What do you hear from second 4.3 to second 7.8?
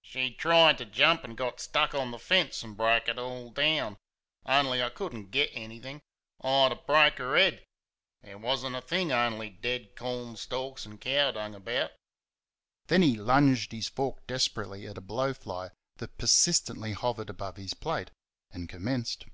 On'y I could n't get anything, I'd er broke 'er head